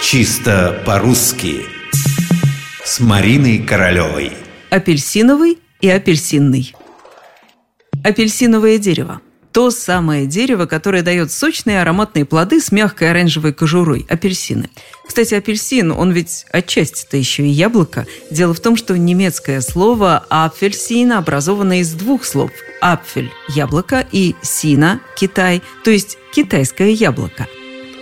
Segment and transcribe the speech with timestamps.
[0.00, 1.66] Чисто по-русски
[2.84, 4.32] С Мариной Королевой
[4.70, 6.74] Апельсиновый и апельсинный
[8.04, 9.20] Апельсиновое дерево
[9.50, 14.70] то самое дерево, которое дает сочные ароматные плоды с мягкой оранжевой кожурой– апельсины.
[15.04, 18.06] Кстати, апельсин, он ведь отчасти-то еще и яблоко.
[18.30, 25.00] Дело в том, что немецкое слово «апфельсин» образовано из двух слов– «апфель»– яблоко и «сина»–
[25.16, 27.48] Китай, то есть китайское яблоко.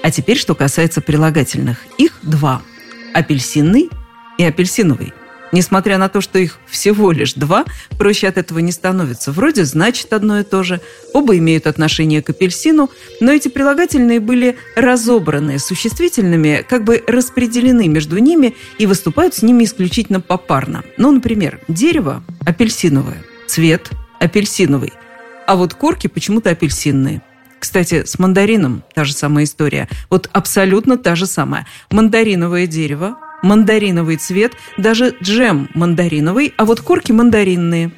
[0.06, 1.78] А теперь, что касается прилагательных.
[1.98, 2.62] Их два–
[3.12, 3.90] апельсинный
[4.38, 5.12] и апельсиновый–
[5.52, 7.64] Несмотря на то, что их всего лишь два,
[7.98, 9.30] проще от этого не становится.
[9.32, 10.80] Вроде значит одно и то же,
[11.12, 12.90] оба имеют отношение к апельсину,
[13.20, 19.64] но эти прилагательные были разобраны существительными, как бы распределены между ними и выступают с ними
[19.64, 20.82] исключительно попарно.
[20.98, 24.92] Ну, например, дерево апельсиновое, цвет апельсиновый,
[25.46, 27.22] а вот корки почему-то апельсинные.
[27.58, 29.88] Кстати, с мандарином та же самая история.
[30.10, 31.66] Вот абсолютно та же самая.
[31.90, 37.92] Мандариновое дерево мандариновый цвет, даже джем мандариновый, а вот корки мандаринные.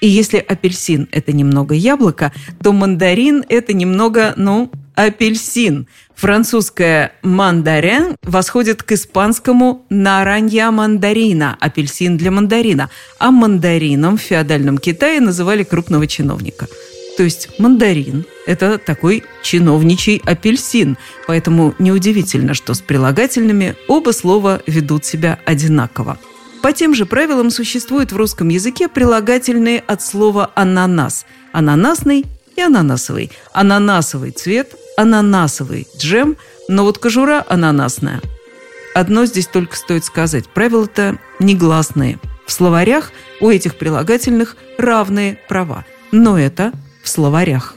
[0.00, 2.32] И если апельсин– это немного яблоко,
[2.62, 5.86] то мандарин– это немного, ну, апельсин.
[6.16, 12.90] Французское «мандарин» восходит к испанскому «наранья мандарина»– апельсин для мандарина.
[13.18, 16.66] А мандарином в феодальном Китае называли крупного чиновника–
[17.16, 20.96] то есть мандарин– это такой чиновничий апельсин,
[21.26, 26.18] поэтому неудивительно, что с прилагательными оба слова ведут себя одинаково.
[26.62, 32.24] По тем же правилам существуют в русском языке прилагательные от слова «ананас»– ананасный
[32.56, 33.30] и ананасовый.
[33.52, 36.36] Ананасовый цвет, ананасовый джем,
[36.68, 38.20] но вот кожура ананасная.
[38.94, 42.18] Одно здесь только стоит сказать– правила-то негласные.
[42.46, 43.10] В словарях
[43.40, 45.84] у этих прилагательных равные права.
[46.12, 47.76] Но это в словарях.